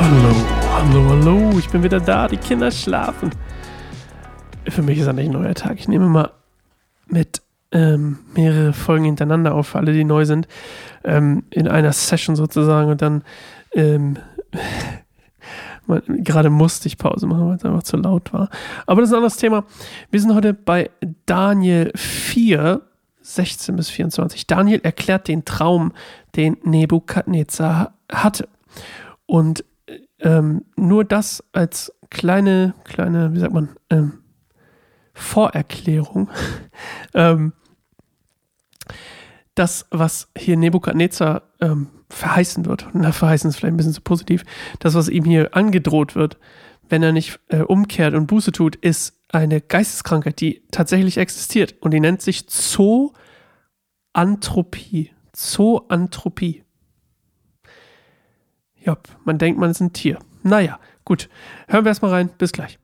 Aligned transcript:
Hallo, 0.00 0.34
hallo, 0.72 1.08
hallo, 1.08 1.58
ich 1.58 1.68
bin 1.68 1.82
wieder 1.82 2.00
da, 2.00 2.26
die 2.26 2.36
Kinder 2.36 2.70
schlafen. 2.70 3.30
Für 4.68 4.82
mich 4.82 4.98
ist 4.98 5.08
ein 5.08 5.18
echt 5.18 5.30
neuer 5.30 5.54
Tag. 5.54 5.78
Ich 5.78 5.88
nehme 5.88 6.08
mal 6.08 6.30
mit 7.06 7.42
ähm, 7.72 8.18
mehrere 8.34 8.72
Folgen 8.72 9.04
hintereinander 9.04 9.54
auf, 9.54 9.68
für 9.68 9.78
alle, 9.78 9.92
die 9.92 10.04
neu 10.04 10.24
sind, 10.24 10.48
ähm, 11.04 11.44
in 11.50 11.68
einer 11.68 11.92
Session 11.92 12.36
sozusagen 12.36 12.90
und 12.90 13.02
dann 13.02 13.22
ähm, 13.74 14.16
gerade 16.08 16.50
musste 16.50 16.88
ich 16.88 16.98
Pause 16.98 17.26
machen, 17.26 17.48
weil 17.48 17.56
es 17.56 17.64
einfach 17.64 17.82
zu 17.82 17.96
laut 17.96 18.32
war. 18.32 18.48
Aber 18.86 19.00
das 19.00 19.10
ist 19.10 19.14
ein 19.14 19.18
anderes 19.18 19.36
Thema. 19.36 19.64
Wir 20.10 20.20
sind 20.20 20.34
heute 20.34 20.54
bei 20.54 20.90
Daniel 21.26 21.92
4, 21.94 22.82
16 23.34 23.76
bis 23.76 23.90
24. 23.90 24.46
Daniel 24.46 24.80
erklärt 24.82 25.28
den 25.28 25.44
Traum, 25.44 25.92
den 26.36 26.56
Nebukadnezar 26.62 27.94
hatte. 28.10 28.48
Und 29.26 29.64
ähm, 30.20 30.64
nur 30.76 31.04
das 31.04 31.44
als 31.52 31.92
kleine, 32.10 32.74
kleine, 32.84 33.32
wie 33.32 33.38
sagt 33.38 33.52
man, 33.52 33.70
ähm, 33.90 34.20
Vorerklärung. 35.14 36.30
ähm, 37.14 37.52
das, 39.54 39.86
was 39.90 40.28
hier 40.36 40.56
Nebukadnezar 40.56 41.42
ähm, 41.60 41.88
verheißen 42.08 42.64
wird, 42.64 42.88
na, 42.92 43.12
verheißen 43.12 43.50
ist 43.50 43.56
vielleicht 43.56 43.74
ein 43.74 43.76
bisschen 43.76 43.92
zu 43.92 44.00
positiv, 44.00 44.44
das, 44.78 44.94
was 44.94 45.08
ihm 45.08 45.24
hier 45.24 45.54
angedroht 45.54 46.14
wird, 46.14 46.38
wenn 46.88 47.02
er 47.02 47.12
nicht 47.12 47.40
äh, 47.48 47.60
umkehrt 47.60 48.14
und 48.14 48.26
Buße 48.26 48.52
tut, 48.52 48.76
ist 48.76 49.19
eine 49.32 49.60
Geisteskrankheit, 49.60 50.40
die 50.40 50.62
tatsächlich 50.70 51.18
existiert 51.18 51.74
und 51.80 51.92
die 51.92 52.00
nennt 52.00 52.22
sich 52.22 52.48
Zoanthropie. 52.48 55.10
Zoanthropie. 55.32 56.64
Ja, 58.76 58.96
man 59.24 59.38
denkt, 59.38 59.60
man 59.60 59.70
ist 59.70 59.80
ein 59.80 59.92
Tier. 59.92 60.18
Naja, 60.42 60.78
gut. 61.04 61.28
Hören 61.68 61.84
wir 61.84 61.90
erstmal 61.90 62.12
rein. 62.12 62.30
Bis 62.38 62.52
gleich. 62.52 62.78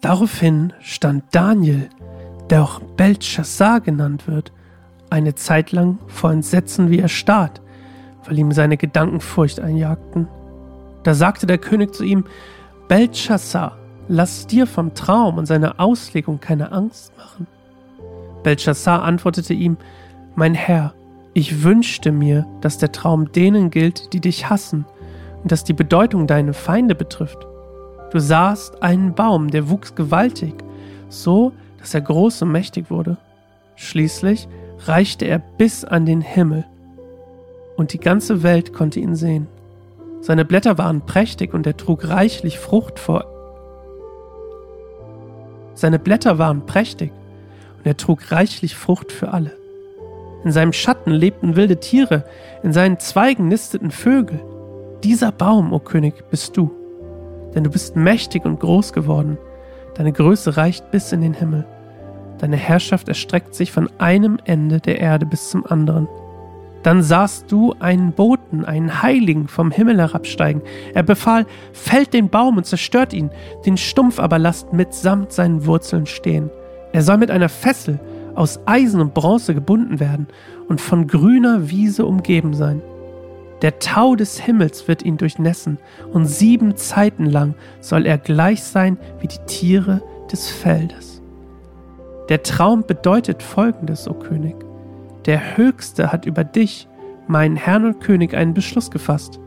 Daraufhin 0.00 0.72
stand 0.80 1.24
Daniel, 1.32 1.88
der 2.48 2.62
auch 2.62 2.80
Belshazzar 2.80 3.80
genannt 3.80 4.26
wird, 4.26 4.52
eine 5.10 5.34
Zeit 5.34 5.72
lang 5.72 5.98
vor 6.06 6.30
Entsetzen 6.30 6.90
wie 6.90 7.00
erstarrt, 7.00 7.60
weil 8.24 8.38
ihm 8.38 8.52
seine 8.52 8.76
Gedanken 8.76 9.20
Furcht 9.20 9.60
einjagten. 9.60 10.28
Da 11.02 11.14
sagte 11.14 11.46
der 11.46 11.58
König 11.58 11.94
zu 11.94 12.04
ihm, 12.04 12.24
Belshazzar, 12.88 13.79
lass 14.10 14.48
dir 14.48 14.66
vom 14.66 14.92
Traum 14.94 15.38
und 15.38 15.46
seiner 15.46 15.78
Auslegung 15.78 16.40
keine 16.40 16.72
Angst 16.72 17.16
machen. 17.16 17.46
Belshazzar 18.42 19.04
antwortete 19.04 19.54
ihm, 19.54 19.76
Mein 20.34 20.54
Herr, 20.54 20.94
ich 21.32 21.62
wünschte 21.62 22.10
mir, 22.10 22.44
dass 22.60 22.76
der 22.76 22.90
Traum 22.90 23.30
denen 23.30 23.70
gilt, 23.70 24.12
die 24.12 24.20
dich 24.20 24.50
hassen, 24.50 24.84
und 25.42 25.52
dass 25.52 25.62
die 25.62 25.74
Bedeutung 25.74 26.26
deine 26.26 26.54
Feinde 26.54 26.96
betrifft. 26.96 27.46
Du 28.10 28.18
sahst 28.18 28.82
einen 28.82 29.14
Baum, 29.14 29.48
der 29.48 29.70
wuchs 29.70 29.94
gewaltig, 29.94 30.54
so 31.08 31.52
dass 31.78 31.94
er 31.94 32.00
groß 32.00 32.42
und 32.42 32.50
mächtig 32.50 32.90
wurde. 32.90 33.16
Schließlich 33.76 34.48
reichte 34.86 35.24
er 35.24 35.38
bis 35.38 35.84
an 35.84 36.04
den 36.04 36.20
Himmel, 36.20 36.66
und 37.76 37.92
die 37.92 38.00
ganze 38.00 38.42
Welt 38.42 38.72
konnte 38.72 38.98
ihn 38.98 39.14
sehen. 39.14 39.46
Seine 40.20 40.44
Blätter 40.44 40.78
waren 40.78 41.02
prächtig 41.02 41.54
und 41.54 41.64
er 41.66 41.76
trug 41.76 42.08
reichlich 42.08 42.58
Frucht 42.58 42.98
vor. 42.98 43.39
Seine 45.74 45.98
Blätter 45.98 46.38
waren 46.38 46.66
prächtig 46.66 47.12
und 47.78 47.86
er 47.86 47.96
trug 47.96 48.30
reichlich 48.32 48.74
Frucht 48.74 49.12
für 49.12 49.32
alle. 49.32 49.52
In 50.44 50.52
seinem 50.52 50.72
Schatten 50.72 51.10
lebten 51.10 51.56
wilde 51.56 51.80
Tiere, 51.80 52.24
in 52.62 52.72
seinen 52.72 52.98
Zweigen 52.98 53.48
nisteten 53.48 53.90
Vögel. 53.90 54.40
Dieser 55.04 55.32
Baum, 55.32 55.72
o 55.72 55.76
oh 55.76 55.78
König, 55.78 56.14
bist 56.30 56.56
du, 56.56 56.70
denn 57.54 57.64
du 57.64 57.70
bist 57.70 57.96
mächtig 57.96 58.44
und 58.44 58.60
groß 58.60 58.92
geworden. 58.92 59.38
Deine 59.94 60.12
Größe 60.12 60.56
reicht 60.56 60.90
bis 60.90 61.12
in 61.12 61.20
den 61.20 61.34
Himmel. 61.34 61.66
Deine 62.38 62.56
Herrschaft 62.56 63.08
erstreckt 63.08 63.54
sich 63.54 63.70
von 63.70 63.90
einem 63.98 64.38
Ende 64.44 64.80
der 64.80 64.98
Erde 64.98 65.26
bis 65.26 65.50
zum 65.50 65.66
anderen. 65.66 66.08
Dann 66.82 67.02
sahst 67.02 67.52
du 67.52 67.74
einen 67.78 68.12
Boten, 68.12 68.64
einen 68.64 69.02
Heiligen 69.02 69.48
vom 69.48 69.70
Himmel 69.70 69.98
herabsteigen. 69.98 70.62
Er 70.94 71.02
befahl, 71.02 71.46
fällt 71.72 72.14
den 72.14 72.30
Baum 72.30 72.56
und 72.56 72.64
zerstört 72.64 73.12
ihn, 73.12 73.30
den 73.66 73.76
Stumpf 73.76 74.18
aber 74.18 74.38
lasst 74.38 74.72
mitsamt 74.72 75.32
seinen 75.32 75.66
Wurzeln 75.66 76.06
stehen. 76.06 76.50
Er 76.92 77.02
soll 77.02 77.18
mit 77.18 77.30
einer 77.30 77.48
Fessel 77.48 78.00
aus 78.34 78.60
Eisen 78.64 79.00
und 79.00 79.14
Bronze 79.14 79.54
gebunden 79.54 80.00
werden 80.00 80.26
und 80.68 80.80
von 80.80 81.06
grüner 81.06 81.68
Wiese 81.70 82.06
umgeben 82.06 82.54
sein. 82.54 82.80
Der 83.62 83.78
Tau 83.78 84.16
des 84.16 84.40
Himmels 84.40 84.88
wird 84.88 85.02
ihn 85.02 85.18
durchnässen, 85.18 85.78
und 86.12 86.24
sieben 86.24 86.76
Zeiten 86.76 87.26
lang 87.26 87.54
soll 87.80 88.06
er 88.06 88.16
gleich 88.16 88.62
sein 88.62 88.96
wie 89.20 89.28
die 89.28 89.44
Tiere 89.46 90.00
des 90.32 90.48
Feldes. 90.48 91.20
Der 92.30 92.42
Traum 92.42 92.84
bedeutet 92.86 93.42
folgendes, 93.42 94.08
o 94.08 94.14
König. 94.14 94.69
Der 95.26 95.56
Höchste 95.56 96.12
hat 96.12 96.26
über 96.26 96.44
dich, 96.44 96.88
meinen 97.26 97.56
Herrn 97.56 97.84
und 97.84 98.00
König, 98.00 98.34
einen 98.34 98.54
Beschluss 98.54 98.90
gefasst. 98.90 99.38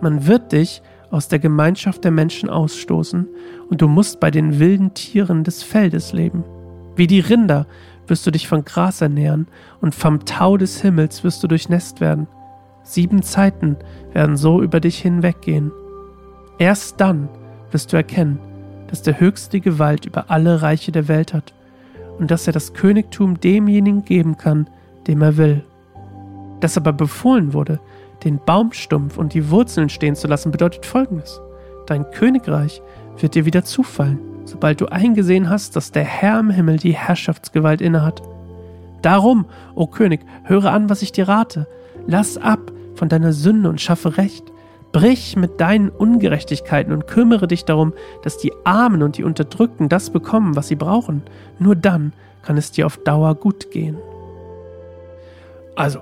Man 0.00 0.26
wird 0.26 0.52
dich 0.52 0.82
aus 1.10 1.28
der 1.28 1.38
Gemeinschaft 1.38 2.04
der 2.04 2.10
Menschen 2.10 2.50
ausstoßen, 2.50 3.26
und 3.70 3.80
du 3.80 3.88
musst 3.88 4.20
bei 4.20 4.30
den 4.30 4.58
wilden 4.58 4.94
Tieren 4.94 5.42
des 5.44 5.62
Feldes 5.62 6.12
leben. 6.12 6.44
Wie 6.94 7.06
die 7.06 7.20
Rinder 7.20 7.66
wirst 8.06 8.26
du 8.26 8.30
dich 8.30 8.46
von 8.46 8.64
Gras 8.64 9.00
ernähren, 9.00 9.48
und 9.80 9.94
vom 9.94 10.24
Tau 10.24 10.56
des 10.56 10.80
Himmels 10.82 11.24
wirst 11.24 11.42
du 11.42 11.48
durchnässt 11.48 12.00
werden. 12.00 12.28
Sieben 12.82 13.22
Zeiten 13.22 13.76
werden 14.12 14.36
so 14.36 14.62
über 14.62 14.80
dich 14.80 14.98
hinweggehen. 14.98 15.72
Erst 16.58 17.00
dann 17.00 17.28
wirst 17.70 17.92
du 17.92 17.96
erkennen, 17.96 18.38
dass 18.88 19.02
der 19.02 19.18
Höchste 19.18 19.60
Gewalt 19.60 20.06
über 20.06 20.30
alle 20.30 20.62
Reiche 20.62 20.92
der 20.92 21.08
Welt 21.08 21.34
hat 21.34 21.52
und 22.18 22.30
dass 22.30 22.46
er 22.46 22.52
das 22.52 22.72
Königtum 22.74 23.40
demjenigen 23.40 24.04
geben 24.04 24.36
kann, 24.36 24.68
dem 25.06 25.22
er 25.22 25.36
will. 25.36 25.64
Dass 26.60 26.76
aber 26.76 26.92
befohlen 26.92 27.52
wurde, 27.52 27.80
den 28.24 28.40
Baumstumpf 28.44 29.18
und 29.18 29.34
die 29.34 29.50
Wurzeln 29.50 29.88
stehen 29.88 30.16
zu 30.16 30.26
lassen, 30.26 30.50
bedeutet 30.50 30.86
Folgendes. 30.86 31.40
Dein 31.86 32.10
Königreich 32.10 32.82
wird 33.18 33.34
dir 33.34 33.44
wieder 33.44 33.64
zufallen, 33.64 34.18
sobald 34.44 34.80
du 34.80 34.86
eingesehen 34.86 35.48
hast, 35.48 35.76
dass 35.76 35.92
der 35.92 36.04
Herr 36.04 36.40
im 36.40 36.50
Himmel 36.50 36.78
die 36.78 36.94
Herrschaftsgewalt 36.94 37.80
innehat. 37.80 38.22
Darum, 39.02 39.44
o 39.74 39.86
König, 39.86 40.20
höre 40.44 40.72
an, 40.72 40.90
was 40.90 41.02
ich 41.02 41.12
dir 41.12 41.28
rate. 41.28 41.66
Lass 42.06 42.38
ab 42.38 42.72
von 42.94 43.08
deiner 43.08 43.32
Sünde 43.32 43.68
und 43.68 43.80
schaffe 43.80 44.16
Recht. 44.16 44.44
Brich 44.92 45.36
mit 45.36 45.60
deinen 45.60 45.90
Ungerechtigkeiten 45.90 46.92
und 46.92 47.06
kümmere 47.06 47.46
dich 47.46 47.64
darum, 47.64 47.92
dass 48.22 48.38
die 48.38 48.52
Armen 48.64 49.02
und 49.02 49.18
die 49.18 49.24
Unterdrückten 49.24 49.88
das 49.88 50.10
bekommen, 50.10 50.56
was 50.56 50.68
sie 50.68 50.76
brauchen. 50.76 51.22
Nur 51.58 51.76
dann 51.76 52.12
kann 52.42 52.56
es 52.56 52.72
dir 52.72 52.86
auf 52.86 52.96
Dauer 52.96 53.34
gut 53.34 53.70
gehen. 53.70 53.98
Also, 55.76 56.00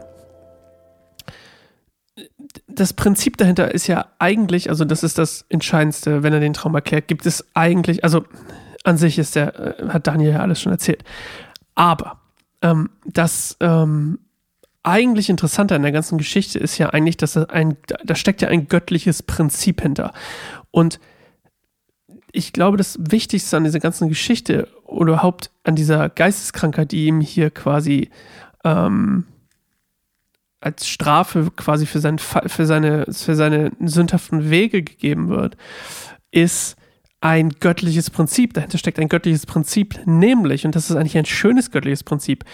das 2.68 2.92
Prinzip 2.92 3.36
dahinter 3.36 3.72
ist 3.72 3.86
ja 3.86 4.06
eigentlich, 4.18 4.70
also 4.70 4.84
das 4.84 5.02
ist 5.02 5.18
das 5.18 5.44
Entscheidendste, 5.48 6.22
wenn 6.22 6.32
er 6.32 6.40
den 6.40 6.52
Traum 6.52 6.74
erklärt, 6.74 7.08
gibt 7.08 7.26
es 7.26 7.44
eigentlich, 7.54 8.04
also 8.04 8.24
an 8.84 8.96
sich 8.96 9.18
ist 9.18 9.36
der, 9.36 9.80
äh, 9.80 9.88
hat 9.88 10.06
Daniel 10.06 10.32
ja 10.32 10.40
alles 10.40 10.60
schon 10.60 10.72
erzählt. 10.72 11.04
Aber 11.74 12.20
ähm, 12.62 12.90
das 13.04 13.56
ähm, 13.60 14.18
eigentlich 14.82 15.30
Interessante 15.30 15.74
an 15.74 15.82
der 15.82 15.92
ganzen 15.92 16.18
Geschichte 16.18 16.58
ist 16.58 16.78
ja 16.78 16.90
eigentlich, 16.90 17.16
dass 17.16 17.32
da 17.32 17.44
ein, 17.44 17.76
da 18.04 18.14
steckt 18.14 18.42
ja 18.42 18.48
ein 18.48 18.68
göttliches 18.68 19.22
Prinzip 19.22 19.80
hinter. 19.80 20.12
Und 20.70 21.00
ich 22.32 22.52
glaube, 22.52 22.76
das 22.76 22.98
Wichtigste 23.00 23.56
an 23.56 23.64
dieser 23.64 23.80
ganzen 23.80 24.08
Geschichte 24.08 24.68
oder 24.84 25.14
überhaupt 25.14 25.50
an 25.62 25.76
dieser 25.76 26.08
Geisteskrankheit, 26.08 26.92
die 26.92 27.06
ihm 27.06 27.20
hier 27.20 27.50
quasi 27.50 28.10
ähm, 28.64 29.24
als 30.64 30.88
Strafe 30.88 31.50
quasi 31.56 31.86
für, 31.86 32.00
sein, 32.00 32.18
für, 32.18 32.66
seine, 32.66 33.06
für 33.10 33.34
seine 33.34 33.72
sündhaften 33.80 34.50
Wege 34.50 34.82
gegeben 34.82 35.28
wird, 35.28 35.56
ist 36.30 36.76
ein 37.20 37.50
göttliches 37.60 38.10
Prinzip. 38.10 38.54
Dahinter 38.54 38.78
steckt 38.78 38.98
ein 38.98 39.08
göttliches 39.08 39.46
Prinzip, 39.46 40.00
nämlich, 40.06 40.64
und 40.64 40.74
das 40.74 40.90
ist 40.90 40.96
eigentlich 40.96 41.18
ein 41.18 41.26
schönes 41.26 41.70
göttliches 41.70 42.04
Prinzip, 42.04 42.44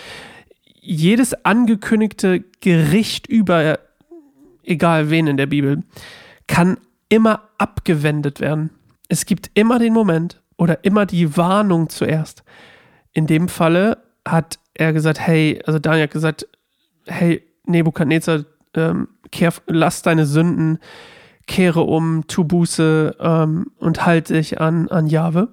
jedes 0.81 1.35
angekündigte 1.45 2.45
Gericht 2.61 3.27
über 3.27 3.79
egal 4.65 5.11
wen 5.11 5.27
in 5.27 5.37
der 5.37 5.47
Bibel 5.47 5.83
kann 6.47 6.79
immer 7.09 7.49
abgewendet 7.59 8.41
werden. 8.41 8.71
Es 9.09 9.27
gibt 9.27 9.51
immer 9.55 9.79
den 9.79 9.93
Moment 9.93 10.41
oder 10.57 10.85
immer 10.85 11.07
die 11.07 11.37
Warnung 11.37 11.89
zuerst. 11.89 12.45
In 13.13 13.27
dem 13.27 13.49
Falle 13.49 13.99
hat 14.27 14.59
er 14.75 14.93
gesagt, 14.93 15.19
hey, 15.21 15.61
also 15.67 15.79
Daniel 15.79 16.05
hat 16.05 16.13
gesagt, 16.13 16.47
hey, 17.07 17.43
Nebukadnezar, 17.71 18.45
ähm, 18.75 19.09
kehr, 19.31 19.53
lass 19.67 20.03
deine 20.03 20.27
Sünden, 20.27 20.79
kehre 21.47 21.83
um, 21.83 22.27
tu 22.27 22.45
Buße 22.45 23.17
ähm, 23.19 23.73
und 23.79 24.07
halte 24.07 24.35
dich 24.35 24.61
an, 24.61 24.89
an 24.89 25.07
Jahwe. 25.07 25.49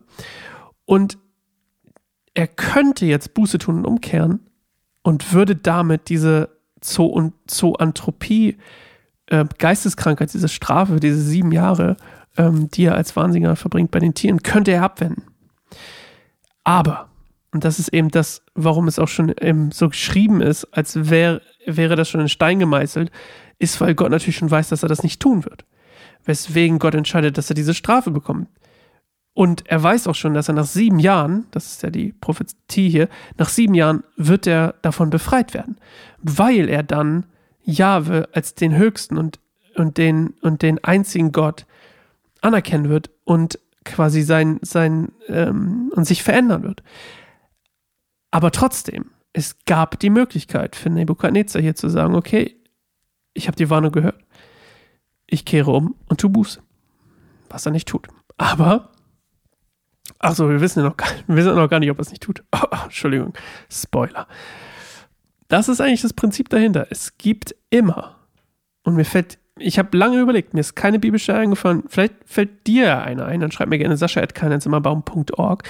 Und 0.85 1.17
er 2.33 2.47
könnte 2.47 3.05
jetzt 3.05 3.33
Buße 3.33 3.57
tun 3.57 3.77
und 3.77 3.85
umkehren, 3.85 4.47
und 5.07 5.31
würde 5.31 5.55
damit 5.55 6.09
diese 6.09 6.49
Zo 6.81 7.31
Zoanthropie, 7.47 8.57
äh, 9.27 9.45
Geisteskrankheit, 9.57 10.33
diese 10.33 10.49
Strafe, 10.49 10.99
diese 10.99 11.21
sieben 11.21 11.53
Jahre, 11.53 11.95
ähm, 12.35 12.69
die 12.71 12.83
er 12.83 12.95
als 12.95 13.15
Wahnsinniger 13.15 13.55
verbringt 13.55 13.89
bei 13.89 13.99
den 13.99 14.15
Tieren, 14.15 14.43
könnte 14.43 14.71
er 14.71 14.83
abwenden. 14.83 15.23
Aber, 16.65 17.07
und 17.51 17.63
das 17.63 17.79
ist 17.79 17.89
eben 17.89 18.09
das, 18.09 18.44
warum 18.55 18.88
es 18.88 18.99
auch 18.99 19.07
schon 19.07 19.33
so 19.71 19.89
geschrieben 19.89 20.41
ist, 20.41 20.65
als 20.65 21.09
wär, 21.09 21.41
wäre 21.65 21.95
das 21.95 22.09
schon 22.09 22.21
in 22.21 22.29
Stein 22.29 22.59
gemeißelt, 22.59 23.11
ist, 23.57 23.79
weil 23.81 23.95
Gott 23.95 24.11
natürlich 24.11 24.38
schon 24.38 24.51
weiß, 24.51 24.69
dass 24.69 24.83
er 24.83 24.89
das 24.89 25.03
nicht 25.03 25.21
tun 25.21 25.45
wird. 25.45 25.65
Weswegen 26.25 26.77
Gott 26.79 26.94
entscheidet, 26.94 27.38
dass 27.38 27.49
er 27.49 27.55
diese 27.55 27.73
Strafe 27.73 28.11
bekommt. 28.11 28.49
Und 29.33 29.67
er 29.67 29.81
weiß 29.81 30.07
auch 30.07 30.15
schon, 30.15 30.33
dass 30.33 30.47
er 30.47 30.55
nach 30.55 30.65
sieben 30.65 30.99
Jahren, 30.99 31.45
das 31.51 31.67
ist 31.67 31.83
ja 31.83 31.89
die 31.89 32.11
Prophetie 32.11 32.89
hier, 32.89 33.07
nach 33.38 33.50
sieben 33.50 33.75
Jahren 33.75 34.03
wird 34.15 34.47
er 34.47 34.75
davon 34.81 35.09
befreit 35.09 35.53
werden, 35.53 35.77
weil 36.21 36.69
er 36.69 36.83
dann 36.83 37.25
Jahwe 37.63 38.27
als 38.33 38.55
den 38.55 38.75
höchsten 38.75 39.17
und, 39.17 39.39
und, 39.75 39.97
den, 39.97 40.33
und 40.41 40.63
den 40.63 40.83
einzigen 40.83 41.31
Gott 41.31 41.65
anerkennen 42.41 42.89
wird 42.89 43.11
und 43.25 43.59
quasi 43.85 44.23
sein, 44.23 44.59
sein 44.63 45.11
ähm, 45.27 45.91
und 45.95 46.05
sich 46.05 46.23
verändern 46.23 46.63
wird. 46.63 46.81
Aber 48.38 48.51
trotzdem, 48.51 49.10
es 49.34 49.57
gab 49.66 49.98
die 49.98 50.12
Möglichkeit 50.12 50.75
für 50.75 50.92
Nebukadnezar 50.92 51.60
hier 51.60 51.74
zu 51.74 51.89
sagen, 51.89 52.13
okay, 52.13 52.56
ich 53.34 53.48
habe 53.48 53.56
die 53.56 53.72
Warnung 53.72 53.92
gehört, 53.92 54.24
ich 55.25 55.44
kehre 55.44 55.72
um 55.72 55.95
und 56.07 56.22
tu 56.22 56.30
Buße. 56.30 56.62
Was 57.50 57.66
er 57.66 57.72
nicht 57.72 57.88
tut. 57.88 58.07
Aber 58.38 58.92
Achso, 60.19 60.48
wir 60.48 60.62
wissen 60.62 60.84
ja 60.84 60.86
noch, 60.86 60.98
gar, 60.98 61.10
noch 61.28 61.68
gar 61.68 61.80
nicht, 61.80 61.89
ob 61.89 61.98
er 61.98 62.01
es 62.01 62.12
nicht 62.12 62.22
tut. 62.22 62.44
Oh, 62.54 62.84
Entschuldigung, 62.84 63.34
Spoiler. 63.72 64.28
Das 65.48 65.68
ist 65.68 65.81
eigentlich 65.81 66.04
das 66.04 66.13
Prinzip 66.13 66.50
dahinter. 66.50 66.86
Es 66.92 67.18
gibt 67.18 67.56
immer, 67.72 68.19
und 68.84 68.94
mir 68.94 69.06
fällt, 69.06 69.39
ich 69.59 69.80
habe 69.80 69.98
lange 69.98 70.19
überlegt, 70.19 70.54
mir 70.54 70.59
ist 70.59 70.75
keine 70.75 71.00
Bibelstelle 71.00 71.39
eingefallen, 71.39 71.83
vielleicht 71.88 72.15
fällt 72.25 72.68
dir 72.68 73.01
eine 73.01 73.25
ein, 73.25 73.39
dann 73.39 73.51
schreib 73.51 73.69
mir 73.69 73.77
gerne 73.77 73.98
sascha.keinenzimmerbaum.org. 73.98 75.63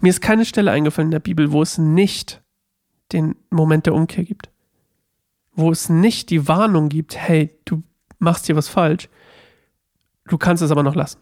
Mir 0.00 0.10
ist 0.10 0.20
keine 0.20 0.44
Stelle 0.44 0.70
eingefallen 0.70 1.08
in 1.08 1.12
der 1.12 1.20
Bibel, 1.20 1.52
wo 1.52 1.62
es 1.62 1.78
nicht 1.78 2.42
den 3.12 3.36
Moment 3.50 3.86
der 3.86 3.94
Umkehr 3.94 4.24
gibt. 4.24 4.50
Wo 5.54 5.70
es 5.70 5.88
nicht 5.88 6.30
die 6.30 6.48
Warnung 6.48 6.88
gibt, 6.88 7.16
hey, 7.16 7.50
du 7.64 7.82
machst 8.18 8.46
hier 8.46 8.56
was 8.56 8.68
falsch, 8.68 9.08
du 10.26 10.38
kannst 10.38 10.62
es 10.62 10.70
aber 10.70 10.82
noch 10.82 10.94
lassen. 10.94 11.20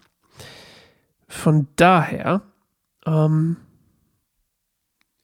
Von 1.26 1.68
daher 1.76 2.42
ähm, 3.06 3.56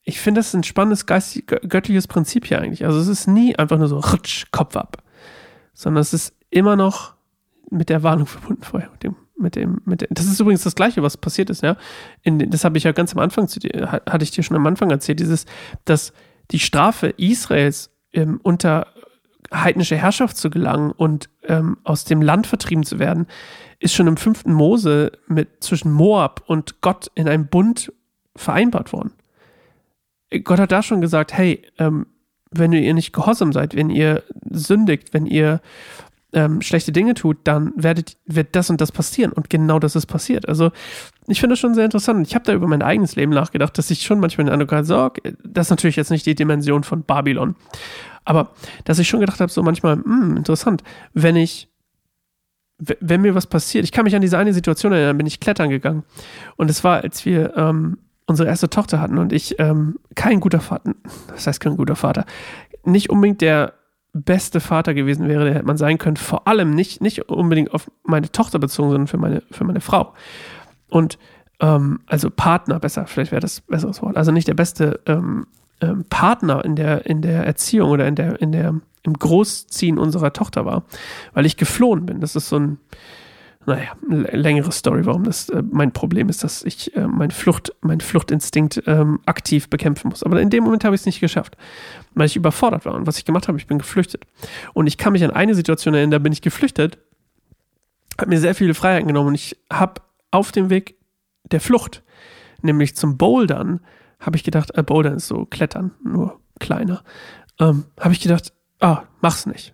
ich 0.09 0.21
finde, 0.21 0.39
das 0.39 0.53
ein 0.53 0.63
spannendes 0.63 1.05
geistig, 1.05 1.47
göttliches 1.47 2.07
Prinzip 2.07 2.45
hier 2.45 2.61
eigentlich. 2.61 2.85
Also 2.85 2.97
es 2.97 3.09
ist 3.09 3.27
nie 3.27 3.57
einfach 3.57 3.77
nur 3.77 3.89
so 3.89 3.99
rutsch, 3.99 4.45
Kopf 4.51 4.77
ab, 4.77 5.03
sondern 5.73 5.99
es 5.99 6.13
ist 6.13 6.33
immer 6.49 6.75
noch 6.75 7.13
mit 7.69 7.89
der 7.89 8.03
Warnung 8.03 8.25
verbunden 8.27 8.63
vorher. 8.63 8.89
Mit 8.91 9.03
dem, 9.03 9.15
mit 9.37 9.55
dem, 9.55 9.81
mit 9.85 10.01
dem. 10.01 10.07
Das 10.11 10.25
ist 10.25 10.39
übrigens 10.39 10.63
das 10.63 10.75
Gleiche, 10.75 11.03
was 11.03 11.17
passiert 11.17 11.49
ist, 11.49 11.63
ja. 11.63 11.77
In, 12.23 12.49
das 12.49 12.63
habe 12.63 12.77
ich 12.77 12.83
ja 12.83 12.91
ganz 12.91 13.13
am 13.13 13.19
Anfang 13.19 13.47
zu 13.47 13.59
dir, 13.59 13.91
hatte 13.91 14.23
ich 14.23 14.31
dir 14.31 14.43
schon 14.43 14.57
am 14.57 14.65
Anfang 14.65 14.89
erzählt, 14.89 15.19
dieses, 15.19 15.45
dass 15.85 16.13
die 16.51 16.59
Strafe 16.59 17.09
Israels 17.17 17.91
ähm, 18.13 18.39
unter 18.41 18.87
heidnische 19.53 19.95
Herrschaft 19.95 20.37
zu 20.37 20.49
gelangen 20.49 20.91
und 20.91 21.29
ähm, 21.43 21.77
aus 21.83 22.03
dem 22.03 22.21
Land 22.21 22.47
vertrieben 22.47 22.83
zu 22.83 22.99
werden, 22.99 23.27
ist 23.79 23.93
schon 23.93 24.07
im 24.07 24.17
fünften 24.17 24.51
Mose 24.51 25.11
mit 25.27 25.63
zwischen 25.63 25.91
Moab 25.91 26.43
und 26.47 26.81
Gott 26.81 27.11
in 27.15 27.27
einem 27.27 27.47
Bund 27.47 27.93
vereinbart 28.35 28.91
worden. 28.91 29.13
Gott 30.43 30.59
hat 30.59 30.71
da 30.71 30.83
schon 30.83 31.01
gesagt, 31.01 31.33
hey, 31.33 31.61
ähm, 31.77 32.07
wenn 32.51 32.73
ihr 32.73 32.93
nicht 32.93 33.13
gehorsam 33.13 33.53
seid, 33.53 33.75
wenn 33.75 33.89
ihr 33.89 34.23
sündigt, 34.49 35.13
wenn 35.13 35.25
ihr 35.25 35.61
ähm, 36.33 36.61
schlechte 36.61 36.91
Dinge 36.91 37.13
tut, 37.13 37.37
dann 37.45 37.71
werdet, 37.75 38.17
wird 38.25 38.55
das 38.55 38.69
und 38.69 38.81
das 38.81 38.91
passieren. 38.91 39.31
Und 39.31 39.49
genau 39.49 39.79
das 39.79 39.95
ist 39.95 40.07
passiert. 40.07 40.47
Also 40.47 40.71
ich 41.27 41.39
finde 41.39 41.53
das 41.53 41.59
schon 41.59 41.73
sehr 41.73 41.85
interessant. 41.85 42.27
Ich 42.27 42.35
habe 42.35 42.45
da 42.45 42.53
über 42.53 42.67
mein 42.67 42.81
eigenes 42.81 43.15
Leben 43.15 43.31
nachgedacht, 43.31 43.77
dass 43.77 43.89
ich 43.91 44.01
schon 44.03 44.19
manchmal 44.19 44.45
den 44.45 44.53
Eindruck 44.53 44.71
hatte, 44.71 44.85
so, 44.85 44.99
okay, 44.99 45.35
das 45.43 45.67
ist 45.67 45.71
natürlich 45.71 45.95
jetzt 45.95 46.11
nicht 46.11 46.25
die 46.25 46.35
Dimension 46.35 46.83
von 46.83 47.03
Babylon. 47.03 47.55
Aber 48.25 48.51
dass 48.83 48.99
ich 48.99 49.07
schon 49.07 49.21
gedacht 49.21 49.39
habe, 49.39 49.51
so 49.51 49.63
manchmal, 49.63 49.95
mh, 49.95 50.03
hm, 50.03 50.37
interessant, 50.37 50.83
wenn 51.13 51.35
ich 51.35 51.69
wenn 52.79 53.21
mir 53.21 53.33
was 53.33 53.47
passiert, 53.47 53.83
ich 53.85 53.91
kann 53.91 54.03
mich 54.03 54.15
an 54.15 54.21
diese 54.21 54.37
eine 54.37 54.53
Situation 54.53 54.91
erinnern, 54.91 55.17
bin 55.17 55.25
ich 55.25 55.39
klettern 55.39 55.69
gegangen. 55.69 56.03
Und 56.57 56.69
es 56.69 56.83
war, 56.83 57.01
als 57.01 57.25
wir 57.25 57.57
ähm, 57.57 57.97
unsere 58.27 58.47
erste 58.47 58.69
Tochter 58.69 59.01
hatten 59.01 59.17
und 59.17 59.33
ich 59.33 59.59
ähm, 59.59 59.97
kein 60.13 60.39
guter 60.39 60.59
Vater, 60.59 60.93
das 61.29 61.47
heißt 61.47 61.59
kein 61.59 61.77
guter 61.77 61.95
Vater, 61.95 62.25
nicht 62.83 63.09
unbedingt 63.09 63.41
der 63.41 63.73
beste 64.17 64.59
Vater 64.59 64.93
gewesen 64.93 65.27
wäre, 65.27 65.45
der 65.45 65.55
hätte 65.55 65.65
man 65.65 65.77
sein 65.77 65.97
können, 65.97 66.17
vor 66.17 66.47
allem 66.47 66.71
nicht, 66.71 67.01
nicht 67.01 67.29
unbedingt 67.29 67.73
auf 67.73 67.89
meine 68.03 68.31
Tochter 68.31 68.59
bezogen, 68.59 68.89
sondern 68.89 69.07
für 69.07 69.17
meine, 69.17 69.43
für 69.51 69.63
meine 69.63 69.81
Frau. 69.81 70.13
Und 70.89 71.17
ähm, 71.59 71.99
also 72.05 72.29
Partner, 72.29 72.79
besser, 72.79 73.07
vielleicht 73.07 73.31
wäre 73.31 73.41
das 73.41 73.59
ein 73.59 73.71
besseres 73.71 74.01
Wort. 74.01 74.17
Also 74.17 74.31
nicht 74.31 74.47
der 74.47 74.53
beste 74.53 74.99
ähm, 75.05 75.47
ähm, 75.81 76.05
Partner 76.09 76.63
in 76.65 76.75
der, 76.75 77.05
in 77.05 77.21
der 77.21 77.45
Erziehung 77.45 77.91
oder 77.91 78.07
in 78.07 78.15
der, 78.15 78.41
in 78.41 78.51
der, 78.51 78.75
im 79.03 79.13
Großziehen 79.13 79.97
unserer 79.97 80.33
Tochter 80.33 80.65
war, 80.65 80.83
weil 81.33 81.45
ich 81.45 81.57
geflohen 81.57 82.05
bin. 82.05 82.19
Das 82.19 82.35
ist 82.35 82.49
so 82.49 82.59
ein, 82.59 82.79
naja, 83.67 83.91
längere 84.07 84.71
Story, 84.71 85.05
warum 85.05 85.25
das 85.25 85.49
äh, 85.49 85.61
mein 85.61 85.91
Problem 85.91 86.29
ist, 86.29 86.41
dass 86.41 86.63
ich 86.63 86.95
äh, 86.95 87.05
mein, 87.05 87.31
Flucht, 87.31 87.75
mein 87.81 87.99
Fluchtinstinkt 87.99 88.83
ähm, 88.87 89.19
aktiv 89.25 89.69
bekämpfen 89.69 90.07
muss. 90.07 90.23
Aber 90.23 90.41
in 90.41 90.49
dem 90.49 90.63
Moment 90.63 90.85
habe 90.85 90.95
ich 90.95 91.01
es 91.01 91.05
nicht 91.05 91.19
geschafft, 91.19 91.57
weil 92.13 92.27
ich 92.27 92.37
überfordert 92.37 92.85
war. 92.85 92.93
Und 92.93 93.05
was 93.05 93.17
ich 93.17 93.25
gemacht 93.25 93.49
habe, 93.49 93.57
ich 93.57 93.67
bin 93.67 93.77
geflüchtet. 93.77 94.25
Und 94.73 94.87
ich 94.87 94.97
kann 94.97 95.11
mich 95.11 95.23
an 95.25 95.31
eine 95.31 95.53
Situation 95.53 95.93
erinnern, 95.93 96.11
da 96.11 96.19
bin 96.19 96.31
ich 96.31 96.41
geflüchtet, 96.41 96.97
habe 98.17 98.29
mir 98.29 98.39
sehr 98.39 98.55
viele 98.55 98.73
Freiheiten 98.73 99.07
genommen 99.07 99.27
und 99.27 99.35
ich 99.35 99.57
habe 99.71 100.01
auf 100.31 100.53
dem 100.53 100.69
Weg 100.69 100.95
der 101.51 101.59
Flucht, 101.59 102.03
nämlich 102.61 102.95
zum 102.95 103.17
Bouldern, 103.17 103.81
habe 104.21 104.37
ich 104.37 104.45
gedacht, 104.45 104.77
äh, 104.77 104.83
Bouldern 104.83 105.15
ist 105.15 105.27
so 105.27 105.45
Klettern, 105.45 105.91
nur 106.05 106.39
kleiner, 106.59 107.03
ähm, 107.59 107.83
habe 107.99 108.13
ich 108.13 108.21
gedacht, 108.21 108.53
ah, 108.79 109.03
mach's 109.19 109.45
nicht. 109.45 109.73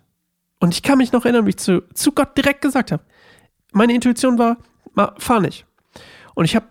Und 0.58 0.74
ich 0.74 0.82
kann 0.82 0.98
mich 0.98 1.12
noch 1.12 1.24
erinnern, 1.24 1.46
wie 1.46 1.50
ich 1.50 1.58
zu, 1.58 1.82
zu 1.94 2.10
Gott 2.10 2.36
direkt 2.36 2.60
gesagt 2.60 2.90
habe. 2.90 3.04
Meine 3.74 3.92
Intuition 3.92 4.38
war, 4.38 4.56
fahr 5.18 5.40
nicht. 5.40 5.66
Und 6.34 6.44
ich 6.44 6.56
habe 6.56 6.66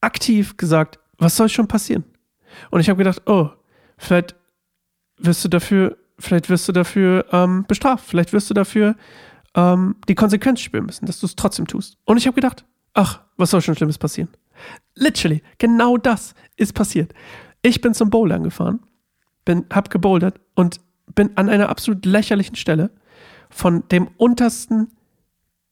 aktiv 0.00 0.56
gesagt, 0.56 0.98
was 1.18 1.36
soll 1.36 1.48
schon 1.48 1.68
passieren? 1.68 2.04
Und 2.70 2.80
ich 2.80 2.88
habe 2.88 2.98
gedacht, 2.98 3.22
oh, 3.26 3.48
vielleicht 3.96 4.36
wirst 5.18 5.44
du 5.44 5.48
dafür, 5.48 5.96
vielleicht 6.18 6.50
wirst 6.50 6.68
du 6.68 6.72
dafür 6.72 7.26
ähm, 7.32 7.64
bestraft, 7.66 8.04
vielleicht 8.06 8.32
wirst 8.32 8.50
du 8.50 8.54
dafür 8.54 8.94
ähm, 9.54 9.96
die 10.08 10.14
Konsequenz 10.14 10.60
spüren 10.60 10.86
müssen, 10.86 11.06
dass 11.06 11.20
du 11.20 11.26
es 11.26 11.34
trotzdem 11.34 11.66
tust. 11.66 11.96
Und 12.04 12.18
ich 12.18 12.26
habe 12.26 12.34
gedacht, 12.34 12.64
ach, 12.92 13.22
was 13.36 13.50
soll 13.50 13.62
schon 13.62 13.74
Schlimmes 13.74 13.98
passieren? 13.98 14.28
Literally, 14.94 15.42
genau 15.58 15.96
das 15.96 16.34
ist 16.56 16.74
passiert. 16.74 17.12
Ich 17.62 17.80
bin 17.80 17.94
zum 17.94 18.10
Bouldern 18.10 18.44
gefahren, 18.44 18.80
bin, 19.44 19.64
hab 19.72 19.90
gebouldert 19.90 20.40
und 20.54 20.80
bin 21.14 21.36
an 21.36 21.48
einer 21.48 21.70
absolut 21.70 22.04
lächerlichen 22.04 22.56
Stelle 22.56 22.90
von 23.50 23.88
dem 23.88 24.08
untersten 24.16 24.92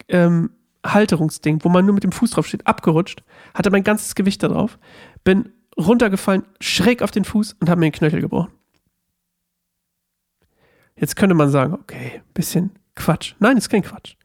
ähm, 0.09 0.51
Halterungsding, 0.85 1.65
wo 1.65 1.69
man 1.69 1.85
nur 1.85 1.95
mit 1.95 2.05
dem 2.05 2.13
Fuß 2.13 2.31
drauf 2.31 2.47
steht, 2.47 2.67
abgerutscht, 2.67 3.23
hatte 3.55 3.71
mein 3.71 3.85
ganzes 3.85 4.15
Gewicht 4.15 4.43
da 4.43 4.49
drauf, 4.49 4.79
bin 5.25 5.53
runtergefallen, 5.79 6.45
schräg 6.61 7.03
auf 7.03 7.11
den 7.11 7.25
Fuß 7.25 7.57
und 7.61 7.69
habe 7.71 7.81
mir 7.81 7.87
den 7.87 7.93
Knöchel 7.93 8.21
gebrochen. 8.21 8.53
Jetzt 10.97 11.17
könnte 11.17 11.35
man 11.35 11.51
sagen, 11.51 11.75
okay, 11.75 12.23
bisschen 12.35 12.79
Quatsch. 12.95 13.35
Nein, 13.39 13.57
ist 13.57 13.71
kein 13.71 13.83
Quatsch. 13.83 14.17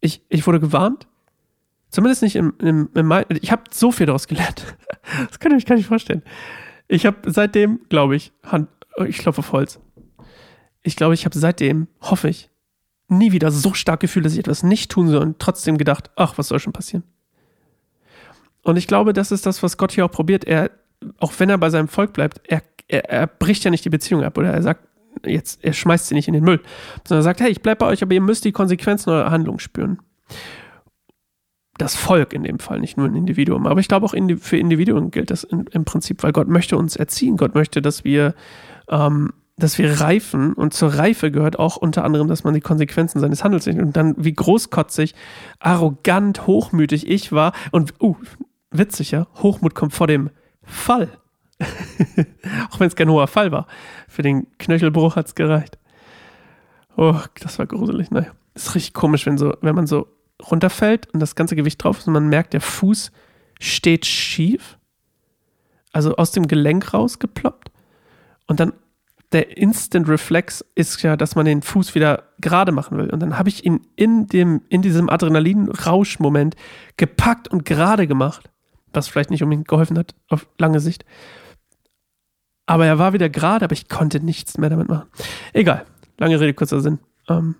Ich, 0.00 0.22
ich 0.28 0.46
wurde 0.46 0.60
gewarnt, 0.60 1.06
Zumindest 1.94 2.22
nicht 2.22 2.34
im, 2.34 2.54
im, 2.58 2.90
im 2.94 3.24
Ich 3.40 3.52
habe 3.52 3.62
so 3.70 3.92
viel 3.92 4.06
daraus 4.06 4.26
gelernt. 4.26 4.64
Das 5.28 5.38
kann 5.38 5.52
ich 5.52 5.64
mir 5.64 5.68
gar 5.68 5.76
nicht 5.76 5.86
vorstellen. 5.86 6.22
Ich 6.88 7.06
habe 7.06 7.30
seitdem, 7.30 7.80
glaube 7.88 8.16
ich, 8.16 8.32
Hand, 8.42 8.68
ich 9.06 9.18
klopfe 9.18 9.40
auf 9.40 9.52
Holz. 9.52 9.78
Ich 10.82 10.96
glaube, 10.96 11.14
ich 11.14 11.24
habe 11.24 11.38
seitdem, 11.38 11.88
hoffe 12.00 12.30
ich, 12.30 12.50
nie 13.08 13.32
wieder 13.32 13.50
so 13.50 13.74
stark 13.74 14.00
gefühlt, 14.00 14.24
dass 14.24 14.32
ich 14.32 14.38
etwas 14.38 14.62
nicht 14.62 14.90
tun 14.90 15.08
soll 15.08 15.22
und 15.22 15.38
trotzdem 15.38 15.78
gedacht, 15.78 16.10
ach, 16.16 16.38
was 16.38 16.48
soll 16.48 16.58
schon 16.58 16.72
passieren? 16.72 17.04
Und 18.62 18.76
ich 18.76 18.86
glaube, 18.86 19.12
das 19.12 19.30
ist 19.30 19.46
das, 19.46 19.62
was 19.62 19.76
Gott 19.76 19.92
hier 19.92 20.06
auch 20.06 20.10
probiert. 20.10 20.44
Er, 20.44 20.70
auch 21.18 21.32
wenn 21.38 21.50
er 21.50 21.58
bei 21.58 21.70
seinem 21.70 21.88
Volk 21.88 22.14
bleibt, 22.14 22.40
er, 22.48 22.62
er, 22.88 23.10
er 23.10 23.26
bricht 23.26 23.64
ja 23.64 23.70
nicht 23.70 23.84
die 23.84 23.90
Beziehung 23.90 24.24
ab 24.24 24.38
oder 24.38 24.52
er 24.52 24.62
sagt, 24.62 24.86
jetzt, 25.24 25.62
er 25.62 25.74
schmeißt 25.74 26.08
sie 26.08 26.14
nicht 26.14 26.28
in 26.28 26.34
den 26.34 26.44
Müll, 26.44 26.60
sondern 27.06 27.20
er 27.20 27.24
sagt, 27.24 27.40
hey, 27.40 27.50
ich 27.50 27.60
bleibe 27.60 27.80
bei 27.80 27.86
euch, 27.86 28.02
aber 28.02 28.14
ihr 28.14 28.20
müsst 28.22 28.44
die 28.44 28.52
Konsequenzen 28.52 29.10
eurer 29.10 29.30
Handlung 29.30 29.58
spüren 29.58 29.98
das 31.78 31.96
Volk 31.96 32.32
in 32.32 32.44
dem 32.44 32.58
Fall, 32.58 32.80
nicht 32.80 32.96
nur 32.96 33.06
ein 33.06 33.14
Individuum. 33.14 33.66
Aber 33.66 33.80
ich 33.80 33.88
glaube 33.88 34.06
auch 34.06 34.14
für 34.38 34.56
Individuen 34.56 35.10
gilt 35.10 35.30
das 35.30 35.44
im 35.44 35.84
Prinzip, 35.84 36.22
weil 36.22 36.32
Gott 36.32 36.48
möchte 36.48 36.76
uns 36.76 36.96
erziehen. 36.96 37.36
Gott 37.36 37.54
möchte, 37.54 37.82
dass 37.82 38.04
wir, 38.04 38.34
ähm, 38.88 39.32
dass 39.56 39.78
wir 39.78 40.00
reifen 40.00 40.52
und 40.52 40.74
zur 40.74 40.94
Reife 40.94 41.30
gehört 41.30 41.58
auch 41.58 41.76
unter 41.76 42.04
anderem, 42.04 42.26
dass 42.26 42.42
man 42.42 42.54
die 42.54 42.60
Konsequenzen 42.60 43.20
seines 43.20 43.44
Handels 43.44 43.64
sieht. 43.64 43.78
Und 43.78 43.96
dann, 43.96 44.14
wie 44.18 44.32
großkotzig, 44.32 45.14
arrogant, 45.60 46.46
hochmütig 46.46 47.08
ich 47.08 47.30
war 47.30 47.52
und, 47.70 47.94
uh, 48.00 48.16
witzig, 48.70 49.12
ja, 49.12 49.26
Hochmut 49.36 49.74
kommt 49.74 49.92
vor 49.92 50.08
dem 50.08 50.30
Fall. 50.64 51.08
Auch 52.70 52.80
wenn 52.80 52.88
es 52.88 52.96
kein 52.96 53.08
hoher 53.08 53.28
Fall 53.28 53.52
war. 53.52 53.66
Für 54.08 54.22
den 54.22 54.46
Knöchelbruch 54.58 55.14
hat 55.14 55.26
es 55.26 55.34
gereicht. 55.36 55.78
Oh, 56.96 57.16
das 57.40 57.58
war 57.60 57.66
gruselig. 57.66 58.10
Naja, 58.10 58.32
ist 58.54 58.74
richtig 58.74 58.94
komisch, 58.94 59.24
wenn, 59.26 59.38
so, 59.38 59.54
wenn 59.60 59.74
man 59.74 59.86
so 59.86 60.08
runterfällt 60.50 61.12
und 61.14 61.20
das 61.20 61.36
ganze 61.36 61.54
Gewicht 61.54 61.82
drauf 61.82 61.98
ist 61.98 62.08
und 62.08 62.12
man 62.12 62.28
merkt, 62.28 62.52
der 62.52 62.60
Fuß 62.60 63.12
steht 63.60 64.04
schief. 64.04 64.78
Also 65.92 66.16
aus 66.16 66.32
dem 66.32 66.48
Gelenk 66.48 66.92
rausgeploppt. 66.92 67.70
Und 68.48 68.58
dann 68.58 68.72
der 69.32 69.56
Instant 69.56 70.08
Reflex 70.08 70.64
ist 70.74 71.02
ja, 71.02 71.16
dass 71.16 71.34
man 71.34 71.46
den 71.46 71.62
Fuß 71.62 71.94
wieder 71.94 72.24
gerade 72.40 72.72
machen 72.72 72.98
will. 72.98 73.10
Und 73.10 73.20
dann 73.20 73.38
habe 73.38 73.48
ich 73.48 73.64
ihn 73.64 73.86
in, 73.96 74.26
dem, 74.26 74.62
in 74.68 74.82
diesem 74.82 75.08
Adrenalin-Rausch-Moment 75.10 76.56
gepackt 76.96 77.48
und 77.48 77.64
gerade 77.64 78.06
gemacht. 78.06 78.50
Was 78.92 79.08
vielleicht 79.08 79.30
nicht 79.30 79.42
unbedingt 79.42 79.66
geholfen 79.66 79.98
hat 79.98 80.14
auf 80.28 80.46
lange 80.58 80.78
Sicht. 80.78 81.04
Aber 82.66 82.86
er 82.86 82.98
war 82.98 83.12
wieder 83.12 83.28
gerade, 83.28 83.64
aber 83.64 83.72
ich 83.72 83.88
konnte 83.88 84.20
nichts 84.20 84.56
mehr 84.56 84.70
damit 84.70 84.88
machen. 84.88 85.08
Egal. 85.52 85.84
Lange 86.18 86.38
Rede, 86.38 86.54
kurzer 86.54 86.80
Sinn. 86.80 87.00
Ähm, 87.28 87.56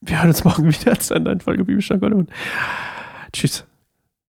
wir 0.00 0.18
hören 0.18 0.28
uns 0.28 0.44
morgen 0.44 0.68
wieder 0.80 0.98
zu 0.98 1.14
einer 1.14 1.24
neuen 1.24 1.40
Folge 1.40 1.64
Bibelstark 1.64 2.00
Tschüss. 3.32 3.66